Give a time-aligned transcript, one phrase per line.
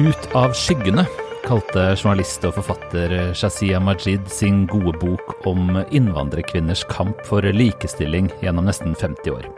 [0.00, 1.02] Ut av skyggene
[1.44, 8.64] kalte journalist og forfatter Shazia Majid sin gode bok om innvandrerkvinners kamp for likestilling gjennom
[8.70, 9.48] nesten 50 år.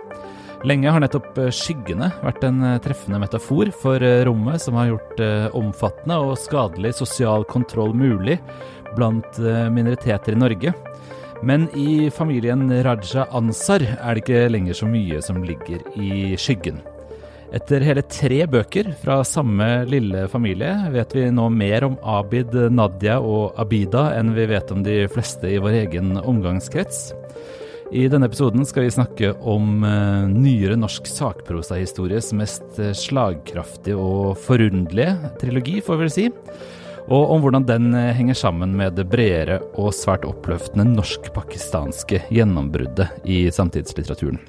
[0.66, 5.22] Lenge har nettopp skyggene vært en treffende metafor for rommet som har gjort
[5.60, 8.40] omfattende og skadelig sosial kontroll mulig
[8.96, 9.38] blant
[9.76, 10.74] minoriteter i Norge.
[11.46, 16.82] Men i familien Raja Ansar er det ikke lenger så mye som ligger i skyggen.
[17.52, 23.18] Etter hele tre bøker fra samme lille familie vet vi nå mer om Abid, Nadia
[23.20, 27.10] og Abida enn vi vet om de fleste i vår egen omgangskrets.
[27.92, 34.40] I denne episoden skal vi snakke om uh, nyere norsk sakprosahistories mest uh, slagkraftige og
[34.40, 36.26] forunderlige trilogi, får vi vel si.
[37.12, 43.28] Og om hvordan den uh, henger sammen med det bredere og svært oppløftende norsk-pakistanske gjennombruddet
[43.28, 44.40] i samtidslitteraturen.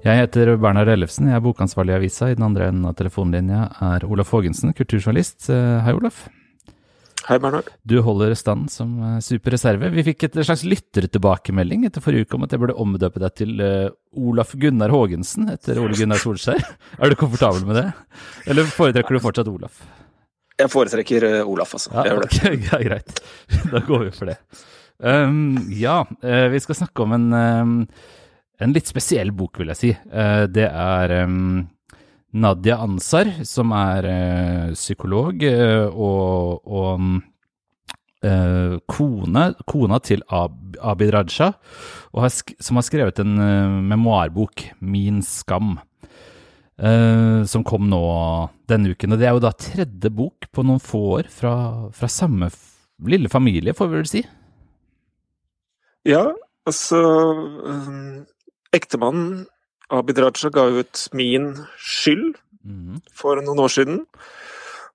[0.00, 2.30] Jeg heter Bernhard Ellefsen, jeg er bokansvarlig i avisa.
[2.30, 5.50] I den andre enden av telefonlinja er Olaf Haagensen, kulturjournalist.
[5.52, 6.22] Eh, hei, Olaf.
[7.26, 7.66] Hei, Bernhard.
[7.84, 9.20] Du holder stand som superreserve.
[9.26, 9.90] super reserve.
[9.92, 13.60] Vi fikk et slags lyttertilbakemelding etter forrige uke om at jeg burde omdøpe deg til
[13.60, 16.64] uh, Olaf Gunnar Haagensen etter Ole Gunnar Solskjær.
[17.02, 17.90] er du komfortabel med det,
[18.48, 19.82] eller foretrekker du fortsatt Olaf?
[20.56, 21.92] Jeg foretrekker Olaf, altså.
[21.92, 22.16] Ja.
[22.24, 23.20] Okay, ja, greit.
[23.68, 24.38] Da går vi for det.
[24.96, 27.76] Um, ja, vi skal snakke om en um,
[28.60, 29.90] en litt spesiell bok, vil jeg si.
[29.92, 31.14] Eh, det er
[32.30, 37.06] Nadia Ansar, som er uh, psykolog uh, og, og
[38.22, 41.50] uh, kone, kona til Abid Raja,
[42.14, 43.38] har som har skrevet en
[43.88, 45.78] memoarbok, 'Min skam'.
[47.44, 48.04] som kom nå
[48.66, 49.12] denne uken.
[49.12, 52.48] Og det er jo da tredje bok på noen få år fra, fra samme
[53.04, 54.22] lille familie, får vi vel si?
[56.08, 56.32] Ja,
[56.64, 57.02] altså
[58.76, 59.46] Ektemannen
[59.90, 63.00] Abid Raja ga ut 'Min skyld' mm.
[63.14, 64.04] for noen år siden.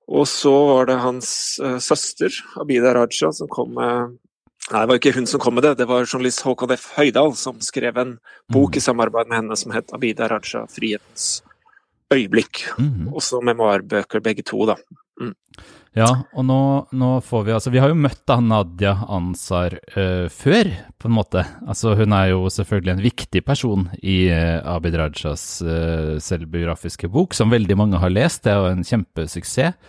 [0.08, 1.30] Og så var det hans
[1.64, 2.32] uh, søster,
[2.62, 4.16] Abida Raja, som kom med
[4.66, 6.88] Nei, det var ikke hun som kom med det, det var journalist Håkon F.
[6.96, 8.16] Høydal som skrev en
[8.50, 8.78] bok mm.
[8.80, 11.44] i samarbeid med henne som het 'Abida Raja frihetens
[12.10, 12.64] øyeblikk'.
[12.80, 13.14] Mm.
[13.14, 14.80] Også memoarbøker, begge to, da.
[15.22, 15.34] Mm.
[15.96, 16.58] Ja, og nå,
[16.92, 20.68] nå, får vi altså Vi har jo møtt da Nadia Ansar uh, før,
[21.00, 21.46] på en måte.
[21.64, 27.38] Altså Hun er jo selvfølgelig en viktig person i uh, Abid Rajas uh, selvbiografiske bok,
[27.38, 28.44] som veldig mange har lest.
[28.44, 29.80] Det er jo en kjempesuksess.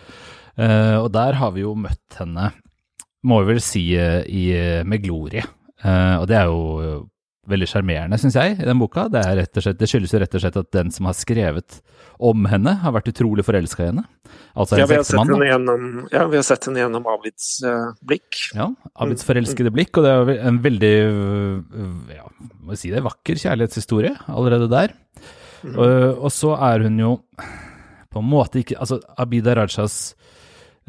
[0.57, 2.47] og der har vi jo møtt henne,
[3.27, 4.45] må vi vel si, i,
[4.89, 5.43] med glorie.
[5.83, 7.03] og det er jo
[7.47, 9.07] veldig sjarmerende, syns jeg, i den boka.
[9.11, 9.23] Det,
[9.55, 11.79] slett, det, skyldes jo rett og slett at den som har skrevet
[12.17, 14.03] om henne, har vært utrolig forelska i henne.
[14.57, 18.41] Altså ja, vi gjennom, ja, vi har sett henne gjennom Abids uh, blikk.
[18.57, 19.27] Ja, Abids mm.
[19.29, 20.93] forelskede blikk, og det er en veldig
[22.15, 22.25] ja,
[22.65, 24.95] må si det, vakker kjærlighetshistorie allerede der.
[25.63, 25.75] Mm.
[25.75, 25.93] Og,
[26.25, 27.13] og, så er hun jo
[28.13, 29.97] på en måte ikke Altså, Abida Rajas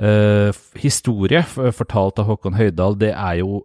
[0.01, 1.45] uh, historie,
[1.77, 3.63] fortalt av Håkon Høydal, det er jo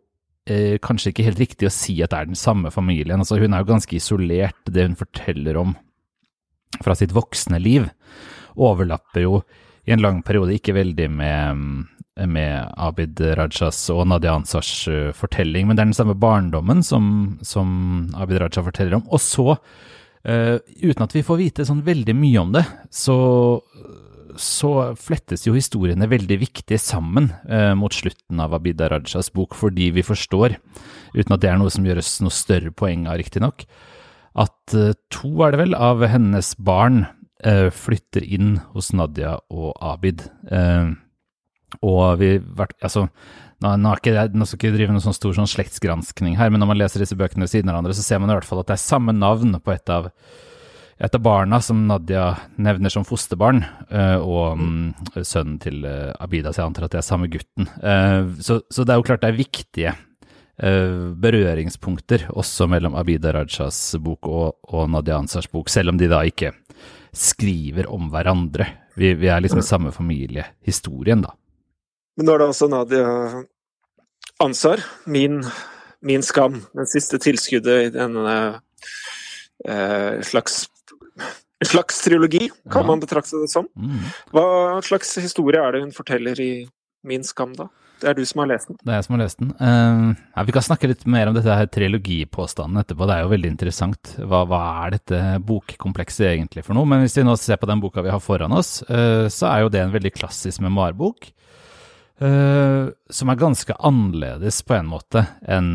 [0.49, 3.21] eh, kanskje ikke helt riktig å si at det er den samme familien.
[3.23, 4.59] Altså, hun er jo ganske isolert.
[4.65, 5.75] Det hun forteller om
[6.83, 7.85] fra sitt voksne liv,
[8.57, 9.41] overlapper jo
[9.85, 11.63] i en lang periode ikke veldig med,
[12.29, 17.05] med Abid Rajas og Nadia Ansars uh, fortelling, men det er den samme barndommen som,
[17.45, 17.67] som
[18.17, 19.05] Abid Raja forteller om.
[19.11, 23.17] Og så, uh, uten at vi får vite sånn veldig mye om det, så
[24.39, 29.91] så flettes jo historiene veldig viktig sammen eh, mot slutten av Abida Rajas bok, fordi
[29.95, 30.57] vi forstår,
[31.15, 33.65] uten at det er noe som gjøres noe større poeng av, riktignok,
[34.33, 37.05] at eh, to, er det vel, av hennes barn
[37.45, 40.25] eh, flytter inn hos Nadia og Abid.
[40.49, 40.93] Eh,
[41.81, 42.35] og vi
[42.83, 43.07] Altså,
[43.63, 46.73] nå, nå, ikke, nå, skal ikke drive noen sånn stor sånn slektsgranskning her, men når
[46.73, 48.69] man leser disse bøkene ved siden av hverandre, så ser man i hvert fall at
[48.69, 50.11] det er samme navn på et av
[51.03, 53.59] et av barna som Nadia nevner som fosterbarn,
[53.91, 57.67] eh, og um, sønnen til eh, Abida, så jeg antar at det er samme gutten.
[57.83, 59.95] Eh, så, så, det er jo klart det er viktige
[60.53, 66.19] berøringspunkter også mellom Abida Rajas bok og, og Nadia Ansars bok, selv om de da
[66.29, 66.51] ikke
[67.09, 68.67] skriver om hverandre.
[68.93, 71.33] Vi, vi er liksom i samme familiehistorien, da.
[72.13, 73.07] Men nå er det altså Nadia
[74.45, 75.41] Ansar, min,
[76.05, 78.37] min skam, den siste tilskuddet i denne
[79.65, 80.67] eh, slags
[81.63, 82.89] en slags trilogi, kan ja.
[82.91, 83.69] man betrakte det som.
[83.79, 84.03] Mm.
[84.35, 84.45] Hva
[84.85, 86.53] slags historie er det hun forteller i
[87.03, 87.65] Min skam, da?
[88.03, 88.77] Det er du som har lest den.
[88.83, 89.51] Det er jeg som har lest den.
[89.59, 93.07] Uh, ja, vi kan snakke litt mer om dette her trilogipåstanden etterpå.
[93.07, 94.11] Det er jo veldig interessant.
[94.19, 96.89] Hva, hva, er dette bokkomplekset egentlig for noe?
[96.89, 99.63] Men hvis vi nå ser på den boka vi har foran oss, uh, så er
[99.63, 101.29] jo det en veldig klassisk memoarbok.
[102.23, 105.71] Uh, som er ganske annerledes på en måte enn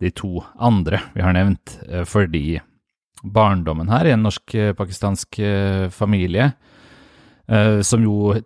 [0.00, 1.74] de to andre vi har nevnt.
[2.06, 2.60] fordi
[3.22, 6.52] barndommen her i en norsk-pakistansk eh, familie
[7.50, 8.36] uh, som jo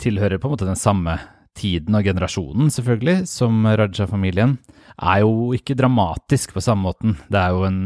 [0.00, 1.16] tilhører på en måte den samme
[1.58, 4.58] tiden og generasjonen, selvfølgelig, som Raja-familien,
[4.98, 7.16] er jo ikke dramatisk på samme måten.
[7.26, 7.80] Det er jo en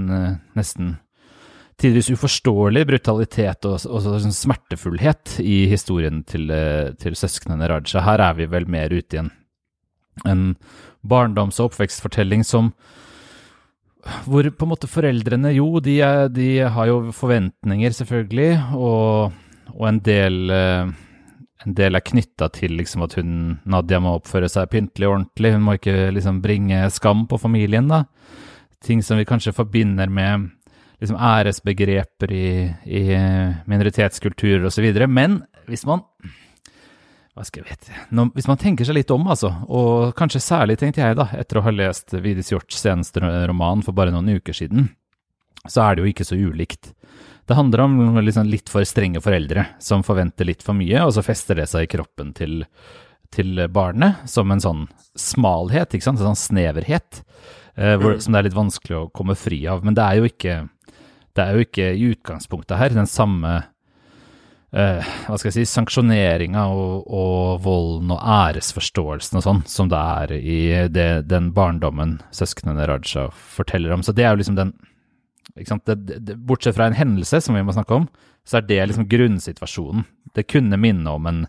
[0.59, 0.97] nesten
[1.81, 6.53] tidvis uforståelig brutalitet og, og sånn smertefullhet i historien til,
[7.01, 8.05] til søsknene Raja.
[8.05, 9.33] Her er vi vel mer ute i en,
[10.29, 10.45] en
[11.01, 12.75] barndoms- og oppvekstfortelling som
[14.27, 19.35] hvor på en måte foreldrene Jo, de, er, de har jo forventninger, selvfølgelig, og,
[19.77, 20.93] og en del eh,
[21.67, 23.35] en del er knytta til liksom at hun,
[23.71, 25.53] Nadia må oppføre seg pyntelig og ordentlig.
[25.55, 28.03] Hun må ikke liksom bringe skam på familien, da.
[28.83, 30.49] Ting som vi kanskje forbinder med
[31.03, 32.47] liksom æresbegreper i,
[32.87, 33.03] i
[33.71, 34.89] minoritetskulturer osv.
[35.07, 36.03] Men hvis man
[37.33, 40.79] hva skal jeg vite Nå, Hvis man tenker seg litt om, altså, og kanskje særlig
[40.81, 44.57] tenkte jeg, da, etter å ha lest Vidis Hjorts seneste roman for bare noen uker
[44.57, 44.91] siden,
[45.65, 46.93] så er det jo ikke så ulikt.
[47.49, 51.25] Det handler om liksom litt for strenge foreldre som forventer litt for mye, og så
[51.27, 52.63] fester det seg i kroppen til,
[53.35, 54.85] til barnet som en sånn
[55.19, 57.23] smalhet, ikke sant, en sånn sneverhet,
[57.77, 58.23] eh, hvor, mm.
[58.23, 59.83] som det er litt vanskelig å komme fri av.
[59.87, 60.57] Men det er jo ikke,
[61.33, 63.59] det er jo ikke i utgangspunktet her den samme
[64.73, 69.99] Uh, hva skal jeg si, sanksjoneringa og, og, volden og æresforståelsen og sånn, som det
[70.01, 74.05] er i det, den barndommen søsknene Raja forteller om.
[74.07, 74.73] Så det er jo liksom den
[75.53, 78.09] det, det, Bortsett fra en hendelse, som vi må snakke om,
[78.49, 80.07] så er det liksom grunnsituasjonen.
[80.33, 81.45] Det kunne minne om en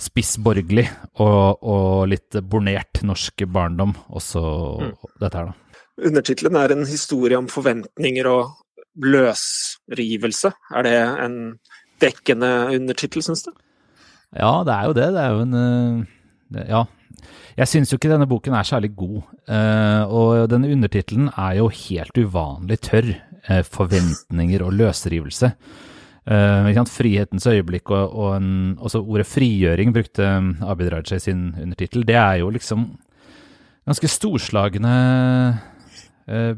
[0.00, 0.86] spissborgerlig
[1.22, 4.40] og, og litt bornert norsk barndom, også
[4.80, 4.94] mm.
[5.20, 5.82] dette her, da.
[6.08, 8.56] Undertittelen er en historie om forventninger og
[8.98, 10.50] løsrivelse.
[10.74, 11.36] Er det en
[12.02, 13.52] dekkende undertittel, syns du?
[14.34, 15.08] Ja, det er jo det.
[15.14, 16.84] Det er jo en uh, Ja.
[17.54, 19.22] Jeg syns jo ikke denne boken er særlig god.
[19.46, 23.14] Uh, og denne undertittelen er jo helt uvanlig tørr.
[23.48, 25.52] Uh, forventninger og løsrivelse.
[26.88, 30.24] frihetens øyeblikk og, og en, også ordet frigjøring brukte
[30.62, 32.06] Abid Raja i sin undertittel.
[32.06, 32.96] Det er jo liksom
[33.84, 34.94] ganske storslagne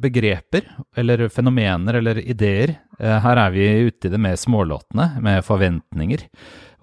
[0.00, 5.44] begreper, eller fenomener, eller ideer, Eh, her er vi ute i det mer smålåtne, med
[5.44, 6.24] forventninger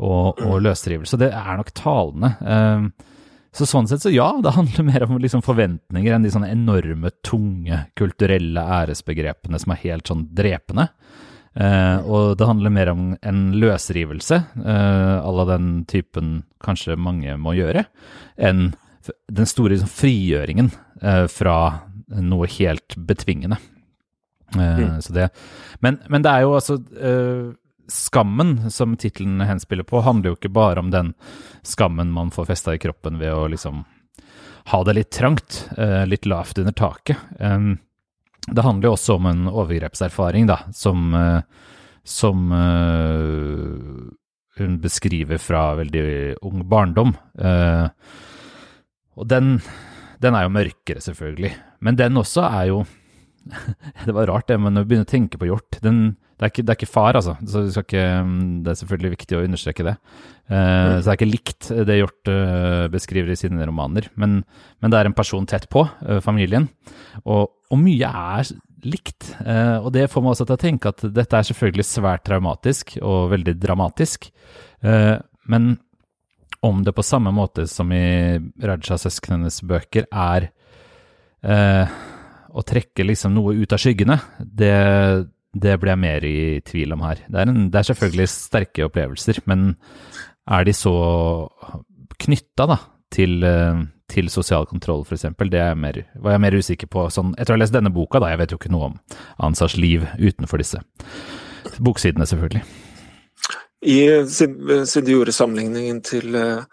[0.03, 1.19] og, og løsrivelse.
[1.21, 2.33] Det er nok talende.
[2.41, 3.09] Eh,
[3.53, 7.12] så sånn sett, så ja, det handler mer om liksom forventninger enn de sånne enorme,
[7.25, 10.89] tunge kulturelle æresbegrepene som er helt sånn drepende.
[11.53, 17.35] Uh, og det handler mer om en løsrivelse, uh, à la den typen kanskje mange
[17.38, 17.83] må gjøre,
[18.41, 18.71] enn
[19.30, 20.71] den store liksom, frigjøringen
[21.03, 21.59] uh, fra
[22.08, 23.58] noe helt betvingende.
[24.56, 25.02] Eh, mm.
[25.10, 25.30] Det,
[25.80, 27.54] men, men, det er jo altså uh,
[27.88, 31.12] Skammen, som tittelen henspiller på, handler jo ikke bare om den
[31.68, 33.82] skammen man får festa i kroppen ved å liksom
[34.72, 37.20] ha det litt trangt, uh, litt lavt under taket.
[38.44, 41.14] Det handler jo også om en overgrepserfaring, da, som,
[42.04, 42.42] som
[44.60, 46.08] hun beskriver fra veldig
[46.44, 47.14] ung barndom.
[49.16, 49.54] og den,
[50.24, 51.54] den er jo mørkere, selvfølgelig.
[51.84, 52.84] Men den også er jo
[54.06, 56.52] Det var rart, det, men når vi begynner å tenke på hjort den, det, er
[56.52, 57.36] ikke, det, er ikke, far, altså.
[57.48, 58.04] Så ikke,
[58.64, 59.94] det er selvfølgelig viktig å understreke det.
[60.50, 60.96] Uh, mm.
[60.98, 64.42] Så det er ikke likt det Hjort uh, beskriver i sine romaner, men,
[64.80, 66.68] men, det er en person tett på, uh, familien.
[67.24, 68.54] Og, og, mye er
[68.84, 69.30] likt.
[69.48, 73.30] og det får meg også til å tenke at dette er selvfølgelig svært traumatisk og
[73.31, 74.28] veldig dramatisk.
[74.84, 75.69] men
[76.64, 80.50] om det på samme måte som i Raja-søsknenes bøker er
[82.54, 84.74] å trekke liksom noe ut av skyggene, det,
[85.52, 87.24] det blir jeg mer i tvil om her.
[87.28, 89.74] Det er, en, det er selvfølgelig sterke opplevelser, men
[90.44, 90.94] er de så
[92.24, 92.78] knytta
[93.14, 93.48] til,
[94.12, 95.28] til, sosial kontroll, f.eks.?
[95.50, 97.08] Det er mer, var jeg mer usikker på.
[97.14, 98.98] Sånn, etter å ha lest denne boka, da, jeg vet jo ikke noe om
[99.50, 100.82] Ansars liv utenfor disse
[101.84, 102.64] boksidene, selvfølgelig.
[103.83, 106.63] I, siden du gjorde sammenligningen til uh,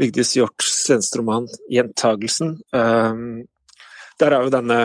[0.00, 3.44] Vigdis Hjorts seneste roman 'Gjentagelsen', uh,
[4.20, 4.80] der er jo denne,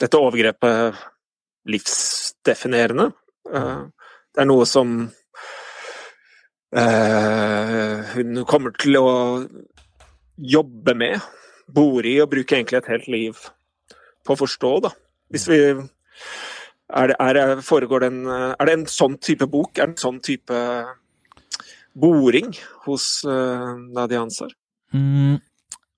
[0.00, 0.96] dette overgrepet
[1.68, 3.10] livsdefinerende.
[3.44, 3.84] Uh,
[4.32, 4.94] det er noe som
[6.72, 9.08] uh, hun kommer til å
[10.40, 11.20] jobbe med,
[11.68, 13.44] bore i og bruke egentlig et helt liv
[14.24, 14.72] på å forstå.
[14.88, 14.90] da.
[15.32, 15.60] Hvis vi
[16.94, 19.72] er det, er, foregår det en, er det en sånn type bok?
[19.78, 20.60] Er det en sånn type
[21.94, 22.52] boring
[22.86, 24.54] hos uh, Nadia Ansar?
[24.94, 25.38] Mm,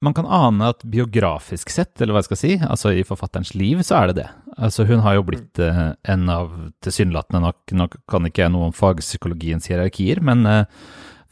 [0.04, 3.80] man kan ane at biografisk sett, eller hva jeg skal si, altså i forfatterens liv,
[3.84, 4.28] så er det det.
[4.56, 8.70] Altså hun har jo blitt uh, en av tilsynelatende nok, nå kan ikke jeg noe
[8.70, 10.64] om fagpsykologiens hierarkier, men uh,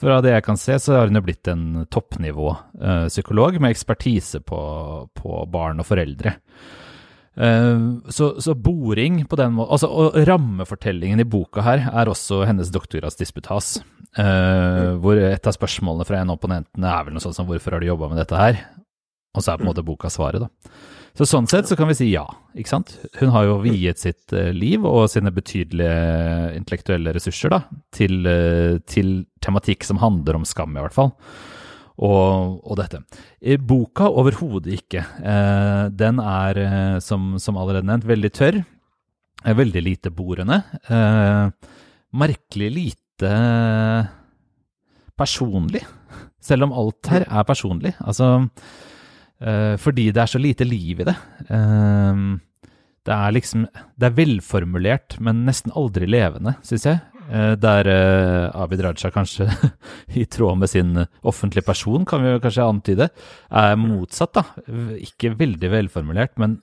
[0.00, 2.48] fra det jeg kan se, så har hun jo blitt en toppnivå
[2.82, 4.58] eh, psykolog med ekspertise på,
[5.16, 6.34] på barn og foreldre.
[7.34, 12.70] Så, så, boring på den måten altså, Og rammefortellingen i boka her er også hennes
[12.70, 13.80] doktorgradsdisputas.
[14.14, 17.74] Uh, hvor et av spørsmålene fra en av opponentene er vel noe sånt som 'Hvorfor
[17.74, 18.60] har du jobba med dette her?'
[19.34, 20.48] Og så er på en måte boka svaret, da.
[21.18, 22.22] Så sånn sett så kan vi si ja,
[22.54, 22.94] ikke sant.
[23.18, 28.22] Hun har jo viet sitt uh, liv og sine betydelige intellektuelle ressurser da, til,
[28.86, 31.10] til tematikk som handler om skam, i hvert fall
[32.02, 33.02] og, og dette.
[33.62, 35.04] Boka overhodet ikke.
[35.22, 38.62] Eh, den er, eh, som, som, allerede nevnt, veldig tørr.
[39.44, 40.62] Veldig lite borende.
[40.88, 41.70] Eh,
[42.16, 43.34] merkelig lite
[45.14, 45.84] personlig,
[46.42, 47.94] selv om alt her er personlig.
[48.00, 48.48] Altså
[49.44, 51.12] fordi det er så lite liv i det.
[53.04, 53.66] Det er liksom
[54.00, 57.02] Det er velformulert, men nesten aldri levende, syns jeg.
[57.30, 59.48] Eh, der uh, Abid Raja kanskje,
[60.20, 63.08] i tråd med sin offentlige person, kan vi kanskje antyde,
[63.50, 64.34] er motsatt.
[64.36, 64.44] da.
[65.00, 66.58] Ikke veldig velformulert, men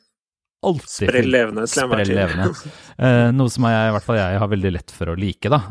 [0.62, 2.52] alltid Sprell levende, sprell levende.
[3.00, 5.50] Uh, noe som jeg, i hvert fall jeg har veldig lett for å like.
[5.52, 5.64] da.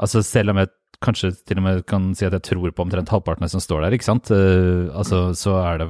[0.00, 0.70] Altså Selv om jeg
[1.02, 3.96] kanskje til og med kan si at jeg tror på omtrent halvparten som står der,
[3.96, 4.30] ikke sant?
[4.30, 5.88] altså, så er det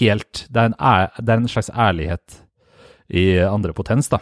[0.00, 2.40] helt det er, en, det er en slags ærlighet
[3.20, 4.18] i andre potens, da.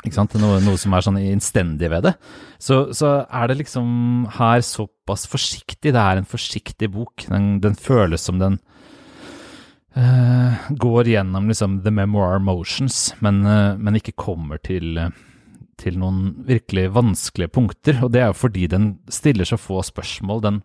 [0.00, 0.34] Ikke sant?
[0.40, 2.14] Noe, noe, som er sånn innstendig ved det.
[2.62, 5.92] Så, så, er det liksom her såpass forsiktig.
[5.92, 7.26] Det er en forsiktig bok.
[7.28, 8.56] Den, den føles som den
[9.96, 15.10] uh, går gjennom liksom the memoir motions, men, uh, men ikke kommer til, uh,
[15.80, 18.00] til noen virkelig vanskelige punkter.
[18.00, 20.40] Og det er jo fordi den stiller så få spørsmål.
[20.46, 20.62] Den,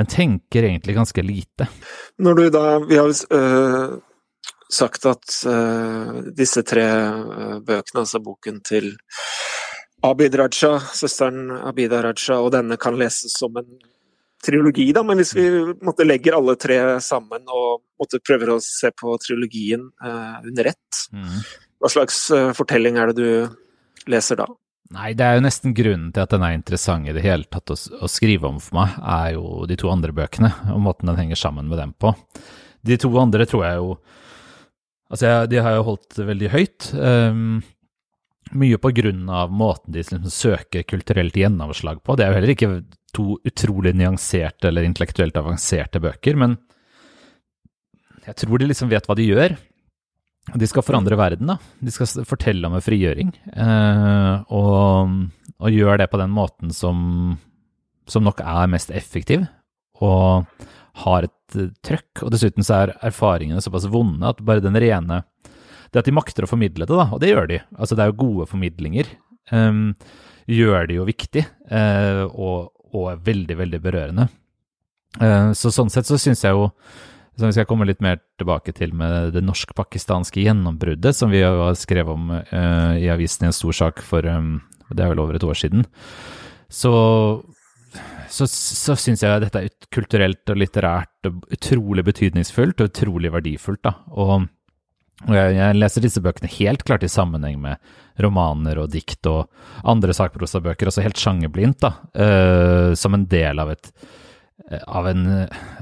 [0.00, 1.68] den tenker egentlig ganske lite.
[2.16, 3.12] Når du da Vi har
[4.72, 8.92] sagt at uh, disse tre uh, bøkene, altså boken til
[10.02, 13.68] Abid Raja, søsteren Abida Raja, og denne kan leses som en
[14.42, 15.46] trilogi, da, men hvis vi
[15.84, 21.04] måtte, legger alle tre sammen og måtte, prøver å se på trilogien uh, under ett,
[21.14, 21.36] mm.
[21.78, 22.24] hva slags
[22.56, 24.48] fortelling er det du leser da?
[24.92, 27.70] Nei, det er jo nesten grunnen til at den er interessant i det hele tatt
[27.72, 31.20] å, å, skrive om for meg, er jo de to andre bøkene, og måten den
[31.20, 32.12] henger sammen med dem på.
[32.84, 33.94] De to andre tror jeg jo
[35.12, 36.88] Altså, jeg, de har jo holdt veldig høyt.
[36.96, 37.60] Um,
[38.56, 42.16] mye på grunn av måten de liksom søker kulturelt gjennomslag på.
[42.16, 42.70] Det er jo heller ikke
[43.12, 46.56] to utrolig nyanserte eller intellektuelt avanserte bøker, men
[48.22, 49.56] jeg tror de liksom vet hva de gjør.
[50.58, 51.58] De skal forandre verden, da.
[51.82, 53.30] De skal fortelle om en frigjøring.
[53.54, 55.16] Uh, og,
[55.62, 57.36] og gjør det på den måten som,
[58.10, 59.44] som nok er mest effektiv.
[60.02, 60.48] Og
[61.04, 62.24] har et uh, trøkk.
[62.24, 65.22] Og dessuten så er erfaringene såpass vonde at bare den rene
[65.92, 68.12] Det at de makter å formidle det, da, og det gjør de, altså det er
[68.12, 69.10] jo gode formidlinger,
[69.52, 69.90] um,
[70.48, 74.24] gjør det jo viktig uh, og, og, veldig, veldig berørende.
[75.20, 76.70] Uh, så sånn sett så syns jeg jo
[77.36, 81.76] som vi skal komme litt mer tilbake til med det norsk-pakistanske gjennombruddet, som vi har
[81.80, 84.58] skrevet om uh, i avisen i en stor sak for um,
[84.92, 85.86] det er vel over et år siden.
[86.72, 86.92] Så
[88.32, 93.84] så, så syns jeg dette er kulturelt og litterært og utrolig betydningsfullt og utrolig verdifullt.
[93.84, 94.48] da, og
[95.22, 97.92] og jeg, jeg, leser disse bøkene helt klart i sammenheng med
[98.24, 99.52] romaner og dikt og
[99.86, 103.92] andre sakprosabøker, også helt sjangerblindt, uh, som en del av et
[104.86, 105.24] av en,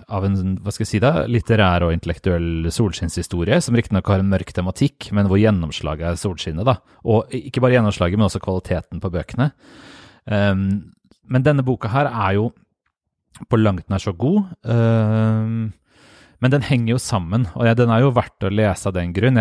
[0.08, 4.30] av en, hva skal jeg si da, litterær og intellektuell solskinnshistorie, som riktignok har en
[4.32, 6.66] mørk tematikk, men hvor gjennomslaget er solskinnet.
[6.66, 9.50] da, Og ikke bare gjennomslaget, men også kvaliteten på bøkene.
[10.24, 10.64] Um,
[11.30, 12.48] men denne boka her er jo
[13.50, 14.50] på langt nær så god.
[14.66, 15.70] Uh,
[16.40, 19.12] men den henger jo sammen, og ja, den er jo verdt å lese av den
[19.16, 19.38] grunn.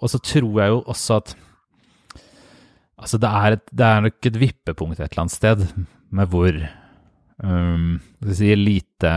[0.00, 1.38] Og så tror jeg jo også at
[3.00, 5.62] Altså, det er, et, det er nok et vippepunkt et eller annet sted
[6.12, 6.52] med hvor
[7.40, 9.12] um, skal si, lite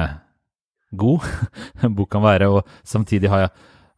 [0.96, 1.26] god
[1.84, 3.52] en bok kan være, og samtidig har jeg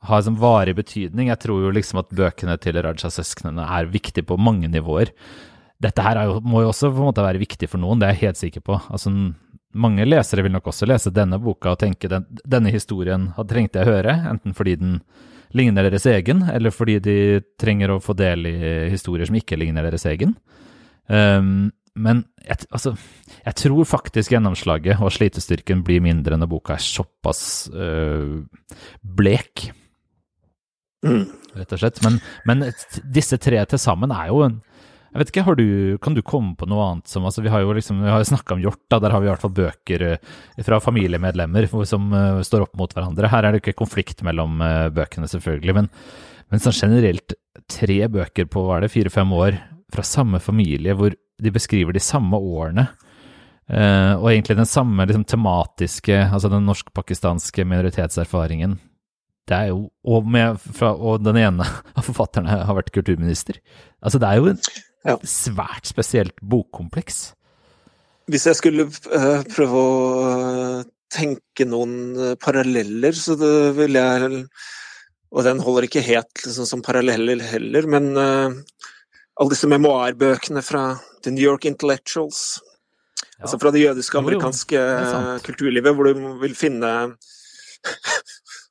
[0.06, 1.30] har som varig betydning.
[1.32, 5.12] Jeg tror jo liksom at bøkene til Raja-søsknene er viktige på mange nivåer
[5.86, 8.16] dette her jo, må jo også på en måte være viktig for noen, det er
[8.16, 8.80] jeg helt sikker på.
[8.90, 9.14] Altså,
[9.76, 13.92] mange lesere vil nok også lese denne boka og tenke den, denne historien trengte jeg
[13.92, 15.00] høre, enten fordi den
[15.56, 17.18] ligner deres egen, eller fordi de
[17.62, 18.58] trenger å få del i
[18.92, 20.36] historier som ikke ligner deres egen.
[21.08, 22.92] Um, men jeg, altså,
[23.46, 28.42] jeg tror faktisk gjennomslaget og slitestyrken blir mindre når boka er såpass øh,
[29.00, 29.70] blek,
[31.08, 31.24] mm.
[31.56, 32.02] rett og slett.
[32.04, 32.66] Men, men
[33.16, 34.60] disse tre til sammen er jo en
[35.16, 35.68] jeg vet ikke, du,
[36.04, 38.58] Kan du komme på noe annet som altså Vi har jo liksom, vi har snakka
[38.58, 40.34] om hjort, da, der har vi i hvert fall bøker eh,
[40.68, 43.30] fra familiemedlemmer som uh, står opp mot hverandre.
[43.32, 45.88] Her er det ikke konflikt mellom uh, bøkene, selvfølgelig, men,
[46.52, 47.36] men sånn generelt
[47.72, 49.60] tre bøker på hva er det, fire-fem år
[49.94, 52.90] fra samme familie, hvor de beskriver de samme årene.
[53.72, 58.76] Uh, og egentlig den samme liksom, tematiske, altså den norsk-pakistanske minoritetserfaringen
[59.50, 61.66] det er jo og, med, fra, og, den ene
[61.98, 63.62] av forfatterne har vært kulturminister.
[64.02, 64.62] Altså, det er jo en
[65.06, 65.18] ja.
[65.30, 67.28] svært spesielt bokkompleks.
[68.32, 74.46] Hvis jeg skulle uh, prøve å uh, tenke noen uh, paralleller, så det ville jeg
[75.36, 80.84] Og den holder ikke helt liksom, som paralleller heller, men alle disse memoarbøkene fra
[81.26, 82.62] The New York Intellectuals,
[83.20, 83.42] ja.
[83.42, 84.84] altså fra det jødiske amerikanske
[85.44, 86.94] kulturlivet, hvor du vil finne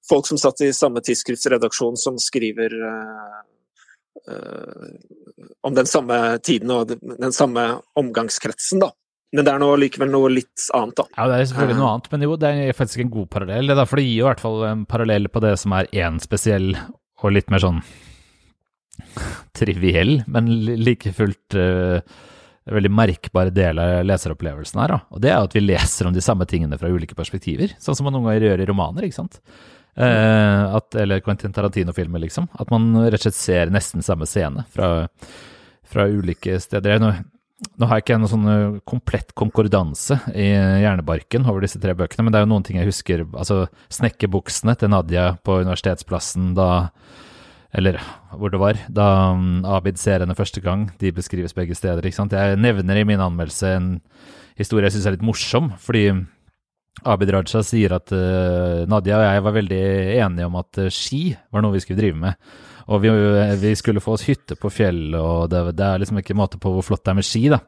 [0.09, 3.39] folk som satt i samme tidsskriftsredaksjon som skriver uh,
[4.31, 4.91] uh,
[5.65, 7.67] om den samme tiden og den samme
[7.99, 8.93] omgangskretsen, da.
[9.35, 11.09] Men det er noe, likevel noe litt annet, da.
[11.17, 13.73] Ja, det er selvfølgelig noe annet, men jo, det er faktisk en god parallell.
[13.73, 16.21] Da, for det gir jo i hvert fall en parallell på det som er én
[16.23, 16.71] spesiell
[17.25, 17.81] og litt mer sånn
[19.57, 21.99] triviell, men like fullt uh,
[22.71, 24.95] veldig merkbar del av leseropplevelsen her.
[24.95, 25.01] Da.
[25.11, 28.09] Og det er at vi leser om de samme tingene fra ulike perspektiver, sånn som
[28.09, 29.09] man noen ganger gjør i romaner.
[29.09, 29.41] ikke sant?
[29.95, 32.49] Eh, at, eller Quentin Tarantino-filmer, liksom.
[32.59, 35.07] At man rett og slett ser nesten samme scene fra,
[35.87, 36.99] fra ulike steder.
[37.03, 37.13] Nå,
[37.79, 40.51] nå har jeg ikke en sånn eh, komplett konkordanse i
[40.83, 43.27] hjernebarken over disse tre bøkene, men det er jo noen ting jeg husker.
[43.33, 46.71] Altså snekkerbuksene til Nadia på Universitetsplassen da
[47.75, 47.99] eller
[48.39, 50.87] hvor det var, da um, Abid ser henne første gang.
[51.01, 52.07] De beskrives begge steder.
[52.07, 52.35] ikke sant?
[52.35, 53.89] Jeg nevner i min anmeldelse en
[54.55, 56.05] historie jeg syns er litt morsom, fordi
[57.03, 59.81] Abid Raja sier at uh, Nadia og jeg var veldig
[60.25, 62.55] enige om at uh, ski var noe vi skulle drive med.
[62.85, 63.11] Og vi,
[63.63, 66.73] vi skulle få oss hytte på fjellet, og det, det, er liksom ikke måte på
[66.75, 67.63] hvor flott det er med ski, da.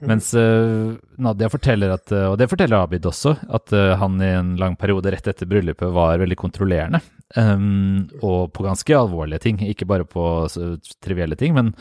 [0.00, 0.08] Mm.
[0.12, 4.76] Mens uh, Nadia forteller at, og det forteller Abid også, at han i en lang
[4.78, 7.00] periode rett etter bryllupet var veldig kontrollerende.
[7.34, 10.22] Um, og på ganske alvorlige ting, ikke bare på
[11.02, 11.56] trivielle ting.
[11.56, 11.72] Men,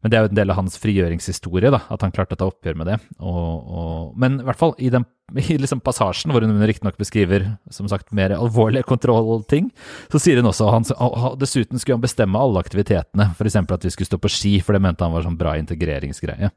[0.00, 2.48] men, det er jo en del av hans frigjøringshistorie, da, at han klarte å ta
[2.48, 2.96] oppgjør med det.
[3.20, 5.04] Og, og, men i hvert fall i den
[5.42, 9.72] i liksom passasjen hvor hun riktignok beskriver som sagt mer alvorlige kontrollting,
[10.12, 13.58] så sier hun også at dessuten skulle han bestemme alle aktivitetene, f.eks.
[13.58, 16.52] at vi skulle stå på ski, for det mente han var sånn bra integreringsgreie.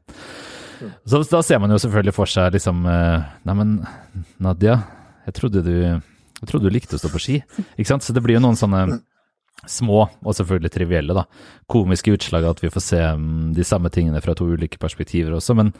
[1.08, 3.78] Så da ser man jo selvfølgelig for seg liksom eh, Neimen,
[4.42, 4.78] Nadia,
[5.26, 5.74] jeg trodde du
[6.40, 7.34] jeg trodde du likte å stå på ski.
[7.76, 8.04] Ikke sant?
[8.04, 9.02] Så det blir jo noen sånne
[9.68, 11.26] små, og selvfølgelig trivielle, da,
[11.68, 15.56] komiske utslag at vi får se um, de samme tingene fra to ulike perspektiver også.
[15.58, 15.74] Men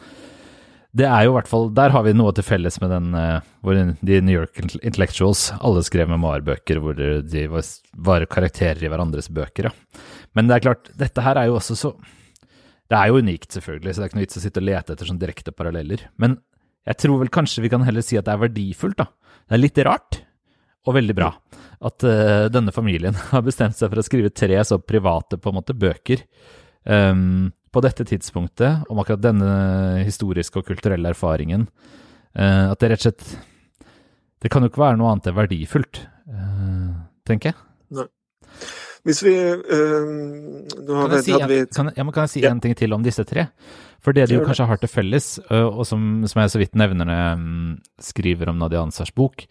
[0.93, 3.39] det er jo i hvert fall Der har vi noe til felles med den uh,
[3.63, 9.71] hvor de New York Intellectuals alle skrev memoarbøker hvor de var karakterer i hverandres bøker,
[9.71, 10.01] ja.
[10.37, 11.95] Men det er klart, dette her er jo også så
[12.91, 14.95] Det er jo unikt, selvfølgelig, så det er ikke noe vits å sitte og lete
[14.95, 16.01] etter sånn direkte paralleller.
[16.19, 16.35] Men
[16.89, 19.07] jeg tror vel kanskje vi kan heller si at det er verdifullt, da.
[19.47, 20.19] Det er litt rart,
[20.89, 21.29] og veldig bra,
[21.87, 25.59] at uh, denne familien har bestemt seg for å skrive tre så private på en
[25.59, 26.25] måte bøker
[26.83, 29.51] um, på dette tidspunktet om akkurat denne
[30.03, 31.67] historiske og kulturelle erfaringen.
[32.35, 33.23] Uh, at det rett og slett
[34.41, 36.91] Det kan jo ikke være noe annet enn verdifullt, uh,
[37.29, 37.63] tenker jeg.
[38.01, 38.09] Nei.
[39.07, 39.33] Hvis vi
[39.65, 41.33] kan, jeg si,
[41.73, 42.51] kan, ja, kan jeg si ja.
[42.53, 43.47] en ting til om disse tre?
[44.01, 47.05] For det de jo kanskje har til felles, og som, som jeg så vidt nevner
[47.09, 49.45] når jeg um, skriver om Nadia Ansars bok,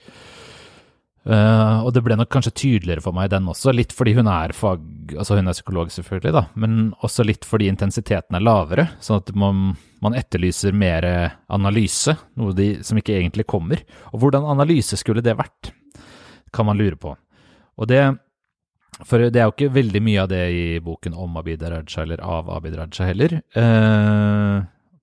[1.21, 4.55] Uh, og det ble nok kanskje tydeligere for meg den også, litt fordi hun er
[4.57, 4.81] fag,
[5.13, 9.29] altså hun er psykolog selvfølgelig, da, men også litt fordi intensiteten er lavere, sånn at
[9.37, 11.05] man, man etterlyser mer
[11.53, 13.85] analyse, noe de, som ikke egentlig kommer.
[14.15, 15.75] Og hvordan analyse skulle det vært,
[16.57, 17.13] kan man lure på.
[17.77, 18.01] Og det,
[19.07, 22.23] for det er jo ikke veldig mye av det i boken om Abid Raja eller
[22.25, 23.37] av Abid Raja heller.
[23.57, 24.61] Uh,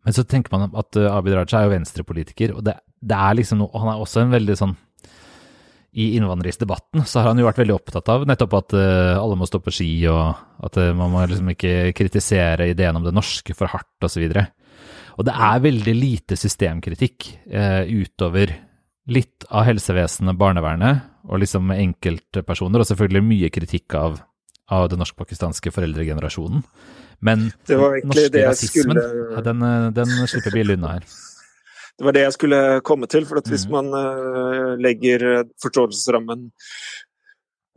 [0.07, 3.63] men så tenker man at Abid Raja er jo venstrepolitiker, og det, det er liksom
[3.63, 4.75] noe, han er også en veldig sånn
[5.97, 9.47] i innvandringsdebatten så har han jo vært veldig opptatt av nettopp at uh, alle må
[9.49, 13.71] stå på ski, og at man må liksom ikke kritisere ideen om det norske for
[13.71, 14.27] hardt osv.
[14.27, 14.77] Og,
[15.17, 18.53] og det er veldig lite systemkritikk utover
[19.07, 24.19] litt av helsevesenet, barnevernet og liksom enkeltpersoner, og selvfølgelig mye kritikk av,
[24.71, 26.63] av den norsk-pakistanske foreldregenerasjonen.
[27.19, 29.41] Men den norske rasismen, skulle...
[29.45, 29.65] den,
[29.97, 31.07] den slipper billig unna her.
[31.97, 33.25] Det var det jeg skulle komme til.
[33.25, 33.73] for Hvis mm.
[33.73, 36.43] man uh, legger eh, forståelsesrammen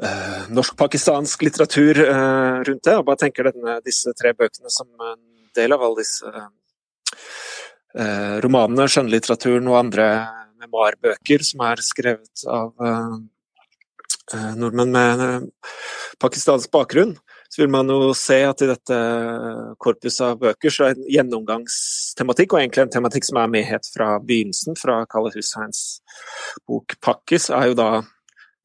[0.04, 2.02] uh, norsk-pakistansk litteratur
[2.68, 5.22] rundt det, og bare tenker denne, disse tre bøkene som en
[5.56, 6.48] del av alle disse
[8.44, 10.04] romanene, skjønnlitteraturen og andre
[10.62, 12.70] memoarbøker som er skrevet av
[14.58, 15.50] nordmenn med
[16.20, 17.16] pakistansk bakgrunn,
[17.50, 18.96] så vil man jo se at i dette
[19.82, 23.88] korpuset av bøker så er en gjennomgangstematikk, og egentlig en tematikk som er med helt
[23.90, 25.98] fra begynnelsen, fra Kalle Husseins
[26.68, 27.90] bok 'Pakkis', er jo da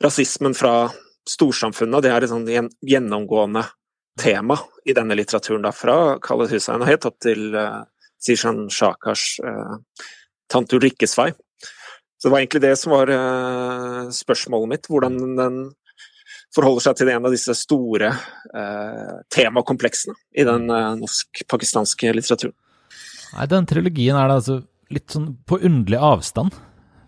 [0.03, 0.91] rasismen fra
[1.25, 2.03] storsamfunnet.
[2.03, 3.65] Det er et sånn gjennomgående
[4.21, 7.81] tema i denne litteraturen, da, fra Kalle Hussein og helt opp til uh,
[8.21, 9.81] Sishan Shakars uh,
[10.45, 11.33] 'Tante Ulrikkes vei'.
[12.15, 14.87] Så det var egentlig det som var uh, spørsmålet mitt.
[14.91, 15.57] Hvordan den
[16.55, 18.11] forholder seg til en av disse store
[18.55, 22.55] eh, temakompleksene i den eh, norsk-pakistanske litteraturen.
[23.35, 24.61] Nei, Den trilogien er da altså
[24.93, 26.55] litt sånn på underlig avstand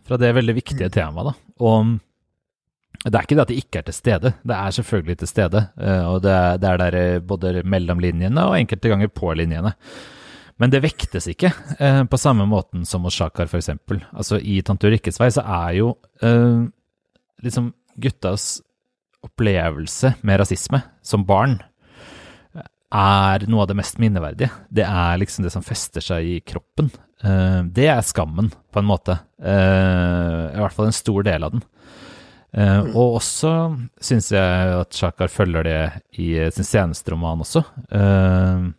[0.07, 1.31] fra det veldig viktige temaet.
[1.31, 1.53] da.
[1.63, 1.95] Og
[3.05, 5.63] det er ikke det at det ikke er til stede, det er selvfølgelig til stede.
[5.79, 9.31] Eh, og det er, det er der eh, både mellom linjene og enkelte ganger på
[9.37, 9.75] linjene.
[10.57, 13.69] Men det vektes ikke eh, på samme måten som hos Shakar, f.eks.
[14.11, 15.91] Altså, I 'Tante Ulrikkes vei' så er jo
[16.25, 16.65] eh,
[17.45, 18.57] liksom guttas
[19.25, 21.59] opplevelse med rasisme som barn
[22.87, 24.49] er noe av det mest minneverdige.
[24.71, 26.89] Det er liksom det som fester seg i kroppen.
[27.23, 29.17] Eh, det er skammen, på en måte.
[29.41, 31.65] Eh, I hvert fall en stor del av den.
[32.57, 33.49] Uh, og også
[34.01, 35.81] syns jeg at Shakar følger det
[36.17, 37.59] i sin seneste roman også.
[37.91, 38.71] Uh,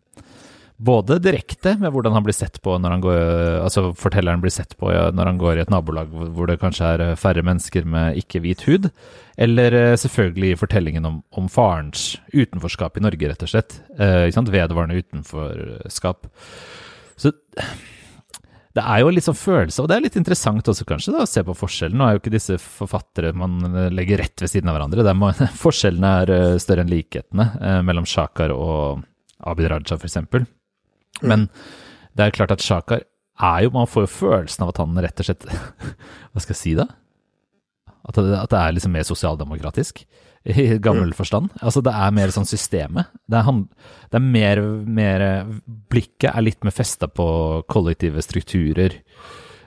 [0.79, 3.19] både direkte med hvordan han blir sett på når han går
[3.64, 7.19] Altså fortelleren blir sett på når han går i et nabolag hvor det kanskje er
[7.19, 8.88] færre mennesker med ikke-hvit hud.
[9.38, 13.79] Eller uh, selvfølgelig fortellingen om, om, farens utenforskap i Norge, rett og slett.
[13.99, 16.27] Vedvarende utenforskap.
[17.19, 17.35] Så
[18.79, 21.31] det er jo litt sånn følelse, og det er litt interessant også kanskje da, å
[21.31, 21.99] se på forskjellen.
[21.99, 25.07] Nå er jo ikke disse forfattere man eh, legger rett ved siden av hverandre.
[25.07, 29.03] Der er, forskjellene er eh, større enn likhetene eh, mellom Shakar og
[29.49, 30.21] Abid Raja f.eks.
[31.23, 31.49] Men
[32.16, 33.05] det er klart at Shakar
[33.38, 35.44] er jo Man får jo følelsen av at han rett og slett
[36.33, 36.88] Hva skal jeg si, da?
[38.09, 40.03] At det, at det er liksom mer sosialdemokratisk
[40.49, 41.51] i gammel forstand.
[41.61, 43.11] Altså det er mer sånn systemet.
[43.29, 43.49] Det er,
[44.09, 45.25] det er mer, mer,
[45.92, 47.27] Blikket er litt mer festa på
[47.68, 48.97] kollektive strukturer.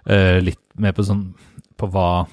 [0.10, 1.28] Uh, litt mer på sånn
[1.78, 2.26] På hva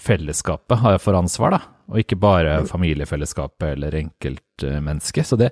[0.00, 1.60] fellesskapet har for ansvar, da.
[1.92, 5.28] Og ikke bare familiefellesskapet eller enkeltmennesket.
[5.28, 5.50] Så det,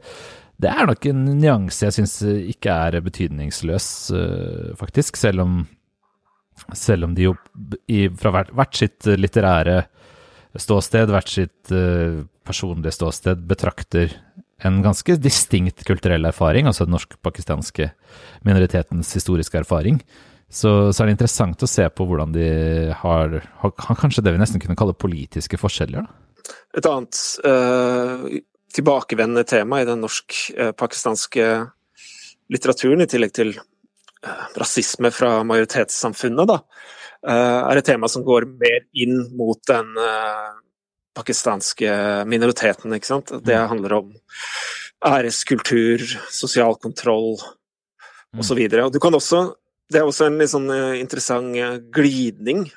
[0.61, 5.19] det er nok en nyanse jeg syns ikke er betydningsløs, uh, faktisk.
[5.21, 5.61] Selv om,
[6.77, 7.37] selv om de jo
[7.89, 9.83] i, fra hvert, hvert sitt litterære
[10.61, 14.17] ståsted, hvert sitt uh, personlige ståsted, betrakter
[14.67, 17.91] en ganske distinkt kulturell erfaring, altså den norsk-pakistanske
[18.45, 20.03] minoritetens historiske erfaring.
[20.51, 22.49] Så, så, er det interessant å se på hvordan de
[23.03, 26.09] har, har, kanskje det vi nesten kunne kalle politiske forskjeller.
[26.09, 26.55] Da.
[26.81, 27.21] Et annet
[28.75, 31.51] tilbakevendende tema i den norsk-pakistanske
[32.51, 36.61] litteraturen, i tillegg til uh, rasisme fra majoritetssamfunnet, da,
[37.21, 40.53] Eh, er et tema som går mer inn mot den eh,
[41.17, 41.91] pakistanske
[42.31, 42.95] minoriteten.
[42.97, 43.33] ikke sant?
[43.45, 43.69] Det mm.
[43.75, 44.13] handler om
[45.05, 47.35] æreskultur, sosial kontroll
[48.39, 48.57] osv.
[48.57, 48.93] Mm.
[48.93, 49.55] Du kan også
[49.91, 52.69] Det er også en litt sånn eh, interessant glidning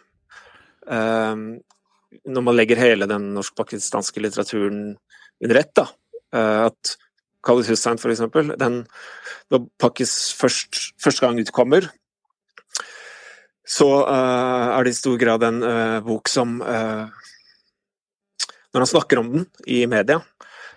[0.84, 4.98] når man legger hele den norsk-pakistanske litteraturen
[5.44, 5.74] under ett.
[5.76, 5.88] da,
[6.34, 6.96] At
[7.44, 8.84] Khalid Hussein, eksempel den
[9.52, 11.90] når Pakis først, første gang utkommer,
[13.64, 17.08] så uh, er det i stor grad en uh, bok som uh,
[18.74, 20.18] Når han snakker om den i media,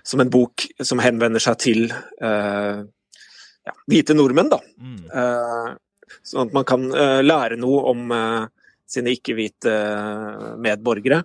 [0.07, 4.59] som en bok som henvender seg til ja, hvite nordmenn, da.
[4.77, 5.79] Mm.
[6.21, 6.85] sånn at man kan
[7.25, 8.13] lære noe om
[8.85, 9.73] sine ikke-hvite
[10.61, 11.23] medborgere.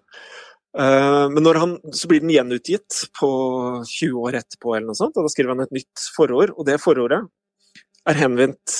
[0.72, 3.30] Men når han, så blir den gjenutgitt på
[3.84, 6.54] 20 år etterpå, eller noe sånt, og da skriver han et nytt forord.
[6.56, 7.20] Og det forordet
[8.08, 8.78] er henvendt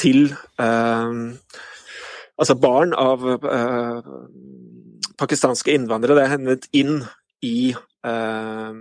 [0.00, 0.28] til
[0.60, 1.14] eh,
[2.40, 4.12] altså barn av eh,
[5.20, 6.18] pakistanske innvandrere.
[6.18, 6.98] Det er henvendt inn
[7.44, 8.78] i eh,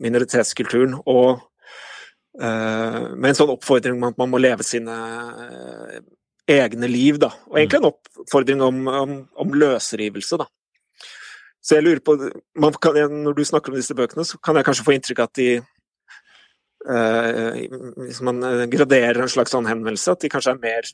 [0.00, 1.00] minoritetskulturen.
[1.10, 1.40] Og
[2.40, 4.94] uh, med en sånn oppfordring om at man må leve sine
[6.50, 7.32] egne liv, da.
[7.50, 10.46] Og egentlig en oppfordring om, om, om løsrivelse, da.
[11.60, 12.16] Så jeg lurer på
[12.80, 15.40] kan, Når du snakker om disse bøkene, så kan jeg kanskje få inntrykk av at
[15.40, 15.50] de
[18.08, 18.40] Hvis man
[18.72, 20.88] graderer en slags sånn henvendelse, at de kanskje er mer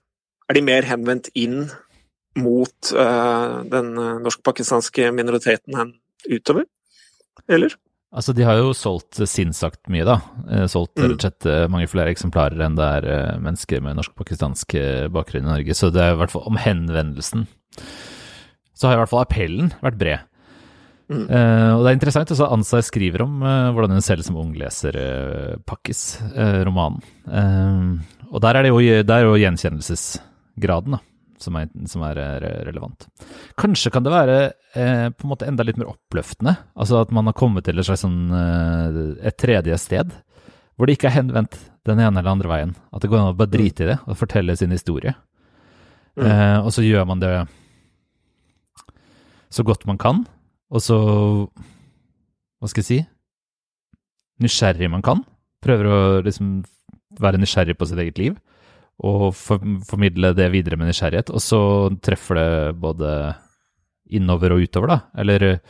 [0.46, 1.66] er de mer henvendt inn
[2.36, 5.94] mot uh, den eh, norsk-pakistanske minoriteten enn
[6.28, 6.66] utover,
[7.48, 7.74] eller?
[8.16, 10.18] Altså, de har jo solgt sinnssagt mye, da.
[10.52, 11.16] Eh, solgt mm.
[11.24, 14.76] rett mange flere eksemplarer enn det er mennesker med norsk-pakistansk
[15.12, 15.76] bakgrunn i Norge.
[15.76, 17.44] Så det er i hvert fall om henvendelsen.
[18.76, 20.30] Så har i hvert fall appellen vært bred.
[21.06, 21.26] Mm.
[21.30, 24.50] Uh, og det er interessant også Ansar skriver om uh, hvordan hun selv som ung
[24.58, 26.18] leser uh, Pakkis,
[26.66, 27.04] romanen.
[28.26, 31.00] og der er det jo, er jo gjenkjennelsesgraden da,
[31.38, 32.18] som er, som er
[32.66, 33.06] relevant.
[33.58, 34.38] Kanskje kan det være
[34.74, 36.56] på en måte enda litt mer oppløftende.
[36.76, 38.28] Altså at man har kommet til et slags sånn,
[39.24, 40.12] et tredje sted,
[40.76, 41.56] hvor det ikke er henvendt
[41.88, 42.74] den ene eller andre veien.
[42.92, 45.14] At det går an å bare drite i det og fortelle sin historie.
[46.18, 46.66] Mm.
[46.66, 47.32] Og så gjør man det
[49.52, 50.26] så godt man kan,
[50.72, 50.98] og så
[52.56, 52.98] Hva skal jeg si?
[54.42, 55.20] Nysgjerrig man kan.
[55.64, 56.60] Prøver å liksom
[57.20, 58.36] være nysgjerrig på sitt eget liv
[59.04, 61.28] og for, formidle det videre med nysgjerrighet.
[61.28, 61.60] Og så
[62.04, 62.48] treffer det
[62.80, 63.10] både
[64.16, 64.98] innover og utover, da.
[65.20, 65.60] Eller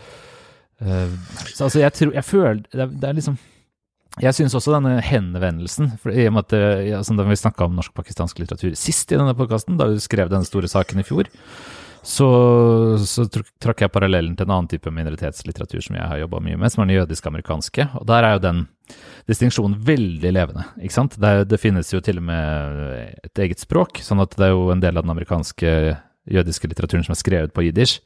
[0.77, 1.09] Uh,
[1.57, 3.39] så altså, jeg tror Jeg føler Det er, det er liksom
[4.21, 6.55] jeg syns også denne henvendelsen, for i og med at
[6.99, 10.49] altså, da vi snakka om norsk-pakistansk litteratur sist i denne podkasten, da vi skrev denne
[10.49, 11.29] store saken i fjor,
[12.03, 12.29] så,
[13.03, 13.27] så
[13.63, 16.83] trakk jeg parallellen til en annen type minoritetslitteratur som jeg har jobba mye med, som
[16.83, 17.89] er den jødisk-amerikanske.
[18.01, 18.65] Og der er jo den
[19.27, 20.67] distinksjonen veldig levende.
[20.81, 21.17] ikke sant?
[21.21, 22.83] Det, det, finnes jo til og med
[23.27, 25.73] et eget språk, sånn at det er jo en del av den amerikanske
[26.37, 27.99] jødiske litteraturen som er skrevet på jiddisch,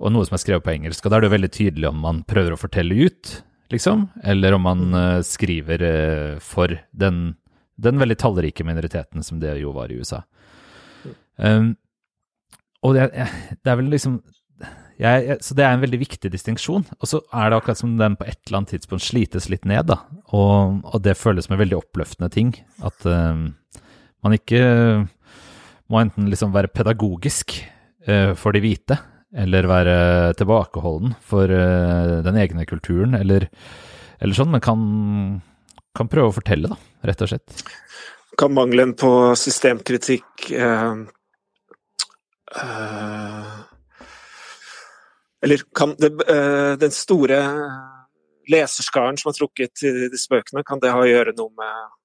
[0.00, 1.04] og noe som er skrevet på engelsk.
[1.04, 3.36] Og da er det jo veldig tydelig om man prøver å fortelle ut
[3.70, 7.20] liksom, eller om man uh, skriver uh, for den,
[7.76, 10.24] den, veldig tallrike minoriteten som det jo var i USA.
[11.36, 11.74] Um,
[12.86, 14.20] og det, det, er vel liksom
[15.00, 16.84] jeg, Så det er en veldig viktig distinksjon.
[17.00, 19.88] Og så er det akkurat som den på et eller annet tidspunkt slites litt ned,
[19.92, 20.00] da.
[20.36, 22.52] Og, og det føles som en veldig oppløftende ting.
[22.84, 23.48] At uh,
[24.24, 24.62] man ikke
[25.90, 27.58] må enten liksom være pedagogisk
[28.40, 28.96] for de hvite,
[29.36, 29.96] eller være
[30.38, 33.46] tilbakeholden for uh, den egne kulturen, eller,
[34.18, 34.80] eller sånn, men kan,
[35.96, 37.62] kan, prøve å fortelle, da, rett og slett.
[38.40, 41.19] Kan mangelen på systemkritikk uh, uh,
[45.40, 46.10] Eller kan det,
[46.82, 47.38] den store
[48.50, 49.82] leserskaren som har trukket
[50.12, 51.96] disse bøkene, kan det ha å gjøre noe med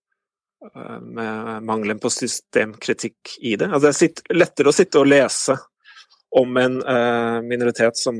[1.05, 3.67] med mangelen på systemkritikk i det.
[3.69, 5.53] Altså, det er lettere å sitte og lese
[6.33, 6.79] om en
[7.45, 8.17] minoritet som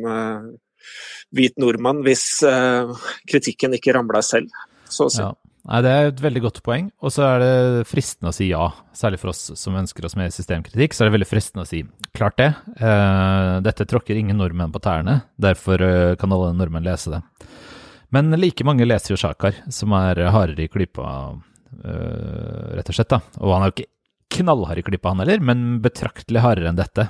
[1.33, 2.43] hvit nordmann, hvis
[3.31, 4.53] kritikken ikke ramla selv,
[4.85, 5.23] så å si.
[5.23, 5.31] Ja.
[5.65, 6.89] Nei, Det er et veldig godt poeng.
[7.01, 8.67] Og så er det fristende å si ja.
[8.95, 11.82] Særlig for oss som ønsker oss mer systemkritikk, så er det veldig fristende å si
[12.15, 12.51] klart det.
[12.80, 17.23] Uh, dette tråkker ingen nordmenn på tærne, derfor uh, kan alle nordmenn lese det.
[18.13, 23.12] Men like mange leser jo Sjakar, som er hardere i klypa, uh, rett og slett.
[23.17, 23.23] da.
[23.41, 23.91] Og han er jo ikke
[24.38, 27.10] knallhard i klypa, han heller, men betraktelig hardere enn dette.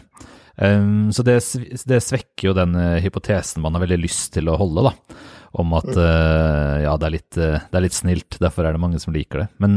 [0.56, 1.41] Um, så det,
[1.84, 5.20] det, svekker jo den hypotesen man har veldig lyst til å holde, da.
[5.56, 8.82] Om at uh, ja, det er, litt, uh, det er, litt, snilt, derfor er det
[8.84, 9.50] mange som liker det.
[9.63, 9.76] Men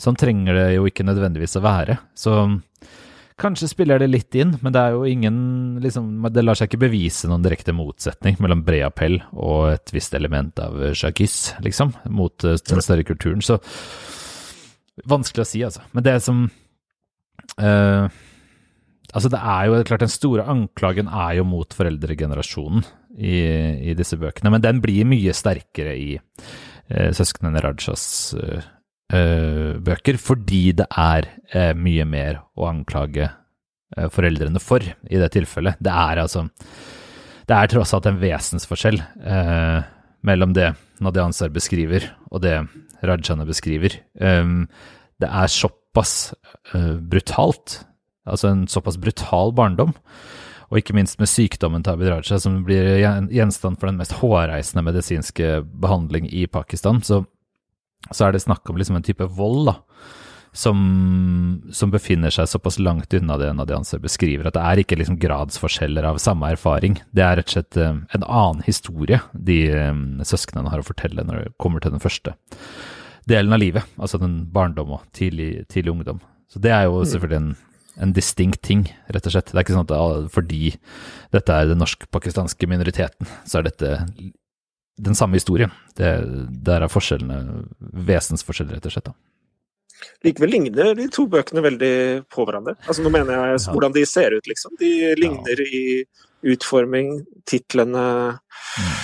[0.00, 1.98] sånn trenger det jo ikke nødvendigvis å være.
[2.18, 2.34] Så
[3.38, 5.38] kanskje spiller det litt inn, men det er jo ingen
[5.84, 10.16] liksom, Det lar seg ikke bevise noen direkte motsetning mellom bred appell og et visst
[10.16, 13.44] element av sjakis, liksom, mot den større kulturen.
[13.44, 13.60] Så
[15.06, 15.84] vanskelig å si, altså.
[15.92, 16.46] Men det som
[17.60, 18.08] uh,
[19.16, 22.84] Altså, det er jo klart Den store anklagen er jo mot foreldregenerasjonen
[23.16, 23.36] i,
[23.90, 28.68] i disse bøkene, men den blir mye sterkere i eh, søsknene Rajas eh,
[29.16, 35.32] eh, bøker, fordi det er eh, mye mer å anklage eh, foreldrene for i det
[35.36, 35.80] tilfellet.
[35.80, 36.46] Det er altså
[37.46, 39.80] Det er tross alt en vesensforskjell eh,
[40.26, 42.58] mellom det Nadia Ansar beskriver, og det
[43.06, 43.92] Rajane beskriver.
[44.16, 46.32] det er såpass
[46.72, 47.84] brutalt
[48.26, 49.94] altså en såpass brutal barndom.
[50.70, 52.96] Og ikke minst med sykdommen til Abid Raja, som blir
[53.30, 57.22] gjenstand for den mest hårreisende medisinske behandling i Pakistan, så,
[58.10, 59.76] så er det snakk om liksom en type vold da,
[60.56, 60.80] som,
[61.70, 66.08] som, befinner seg såpass langt unna det Nadianse beskriver, at det er ikke liksom gradsforskjeller
[66.08, 66.96] av samme erfaring.
[67.14, 69.58] Det er rett og slett eh, en annen historie de
[69.92, 72.34] um, søsknene har å fortelle når det kommer til den første
[73.28, 76.22] delen av livet, altså den barndom og tidlig, tidlig ungdom.
[76.48, 77.08] Så det er jo mm.
[77.12, 77.54] selvfølgelig en
[77.96, 79.52] en distinkt ting, rett og slett.
[79.52, 80.74] Det er ikke sånn at fordi
[81.34, 83.92] dette er den norsk-pakistanske minoriteten, så er dette
[84.96, 85.72] den samme historien.
[85.96, 86.10] Det,
[86.66, 87.64] der er forskjellene
[88.08, 89.10] vesensforskjeller, rett og slett.
[89.10, 89.16] da.
[90.24, 91.96] Likevel ligner de to bøkene veldig
[92.32, 92.76] på hverandre.
[92.84, 93.72] Altså Nå mener jeg ja.
[93.72, 94.76] hvordan de ser ut, liksom.
[94.80, 95.68] De ligner ja.
[95.80, 98.06] i utforming, titlene
[98.36, 98.96] mm.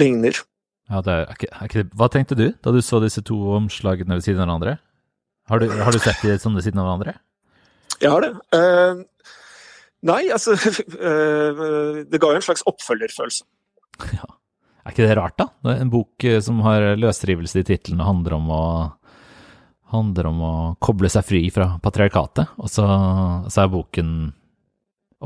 [0.00, 0.40] ligner.
[0.88, 4.24] Ja, det er, er, er Hva tenkte du da du så disse to omslagene ved
[4.24, 4.78] siden av hverandre?
[5.50, 7.18] Har du, har du sett de sånne ved siden av hverandre?
[8.02, 8.32] Jeg har det.
[8.54, 9.02] Uh,
[10.06, 13.46] nei, altså uh, Det ga jo en slags oppfølgerfølelse.
[14.12, 14.28] Ja.
[14.86, 15.48] Er ikke det rart, da?
[15.72, 18.64] En bok eh, som har løsrivelse i tittelen og handler om å
[19.90, 22.86] handler om å koble seg fri fra patriarkatet, og så,
[23.50, 24.12] så er boken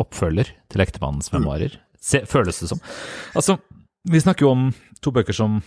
[0.00, 1.78] oppfølger til ektemannens memoarer.
[2.28, 2.80] Føles det som.
[3.36, 3.58] Altså,
[4.08, 4.66] vi snakker jo om
[5.04, 5.60] to bøker som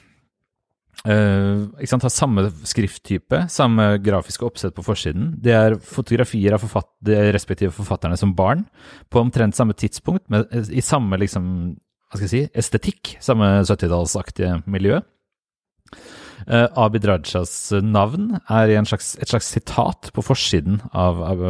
[1.04, 5.34] Uh, sant, Har samme skrifttype, samme grafiske oppsett på forsiden.
[5.44, 8.64] Det er fotografier av forfatt de respektive forfatterne som barn,
[9.12, 11.46] på omtrent samme tidspunkt, med, i samme liksom,
[12.08, 15.02] hva skal jeg si, estetikk, samme 70-tallsaktige miljø.
[16.44, 21.44] Uh, Abid Rajas navn er slags, et slags sitat på forsiden av, av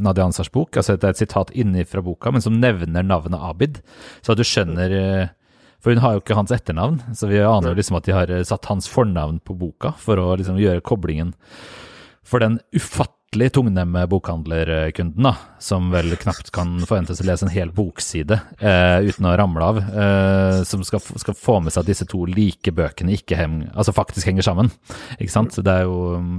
[0.00, 0.76] Nadia Ansars bok.
[0.76, 3.80] altså Det er et sitat inni fra boka, men som nevner navnet Abid,
[4.20, 5.36] så at du skjønner uh,
[5.80, 8.32] for hun har jo ikke hans etternavn, så vi aner jo liksom at de har
[8.32, 11.32] eh, satt hans fornavn på boka for å liksom gjøre koblingen.
[12.26, 17.72] For den ufattelig tungnemme bokhandlerkunden, da, som vel knapt kan forventes å lese en hel
[17.74, 22.08] bokside eh, uten å ramle av, eh, som skal, skal, få med seg at disse
[22.10, 24.68] to like bøkene ikke hem, altså faktisk henger sammen.
[25.16, 25.56] Ikke sant?
[25.56, 26.34] Så det er jo um,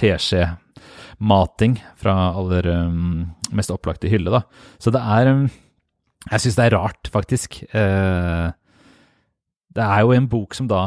[0.00, 4.46] teskje-mating fra aller um, mest opplagte hylle, da.
[4.80, 5.44] Så det er um,
[6.30, 7.62] Jeg syns det er rart, faktisk.
[7.68, 8.46] Eh,
[9.74, 10.86] det er jo en bok som da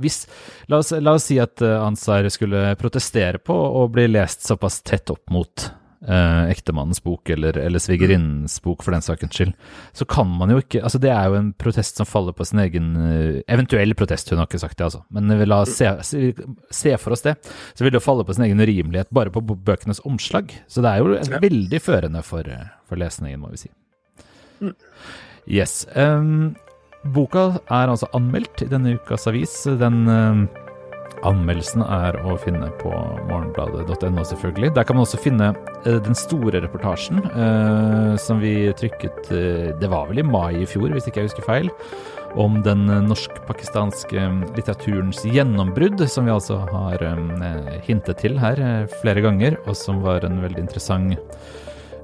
[0.00, 0.22] hvis,
[0.68, 4.80] la, oss, la, oss, si at uh, Ansar skulle protestere på å bli lest såpass
[4.84, 5.66] tett opp mot
[6.08, 9.52] eh, ektemannens bok, eller, eller svigerinnens bok, for den sakens skyld,
[9.96, 12.60] så kan man jo ikke Altså, det er jo en protest som faller på sin
[12.64, 15.04] egen uh, Eventuell protest, hun har ikke sagt det, altså.
[15.12, 15.92] Men la oss se,
[16.72, 17.36] se, for oss det.
[17.76, 20.56] Så vil det jo falle på sin egen urimelighet bare på bøkenes omslag.
[20.72, 22.48] Så det er jo veldig førende for,
[22.88, 23.72] for lesningen, må vi si.
[25.46, 25.86] Yes.
[25.94, 26.56] Um,
[27.14, 29.54] Boka er altså anmeldt i denne ukas avis.
[29.78, 30.46] Den um,
[31.26, 32.90] anmeldelsen er å finne på
[33.30, 34.72] morgenbladet.no, selvfølgelig.
[34.74, 35.52] Der kan man også finne
[35.86, 39.30] uh, den store reportasjen uh, som vi trykket
[39.80, 41.70] Det var vel i mai i fjor, hvis ikke jeg husker feil.
[42.36, 44.26] Om den norsk-pakistanske
[44.58, 47.00] litteraturens gjennombrudd, som vi altså har
[47.86, 48.60] hintet til her
[48.98, 51.16] flere ganger, og som var en veldig interessant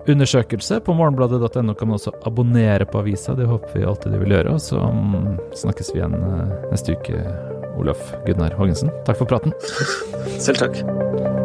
[0.08, 0.80] undersøkelse.
[0.80, 3.34] På morgenbladet.no kan man også abonnere på avisa.
[3.38, 4.56] Det håper vi alltid du vil gjøre.
[4.56, 7.22] Og så mm, snakkes vi igjen eh, neste uke,
[7.80, 8.92] Olaf Gunnar Hågensen.
[9.06, 9.54] Takk for praten.
[10.42, 11.41] Selv takk.